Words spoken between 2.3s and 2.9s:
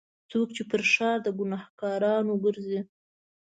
ګرځي.